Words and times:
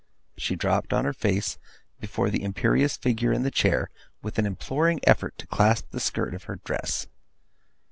She 0.35 0.55
dropped 0.55 0.93
on 0.93 1.05
her 1.05 1.13
face, 1.13 1.59
before 1.99 2.31
the 2.31 2.41
imperious 2.41 2.97
figure 2.97 3.31
in 3.31 3.43
the 3.43 3.51
chair, 3.51 3.91
with 4.23 4.39
an 4.39 4.47
imploring 4.47 4.99
effort 5.03 5.37
to 5.37 5.45
clasp 5.45 5.91
the 5.91 5.99
skirt 5.99 6.33
of 6.33 6.45
her 6.45 6.55
dress. 6.65 7.05